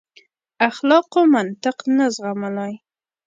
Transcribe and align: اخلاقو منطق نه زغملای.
اخلاقو 0.69 1.21
منطق 1.33 1.77
نه 1.97 2.05
زغملای. 2.15 2.73